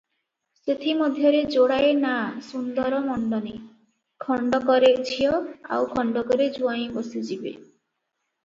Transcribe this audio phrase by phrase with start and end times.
[0.59, 3.53] ସେଥିମଧ୍ୟରେ ଯୋଡ଼ାଏ ନାଆ ସୁନ୍ଦର ମଣ୍ଡନୀ,
[4.25, 5.37] ଖଣ୍ଡକରେ ଝିଅ,
[5.77, 7.55] ଆଉ ଖଣ୍ଡକରେ ଜୁଆଇଁ ବସି ଯିବେ।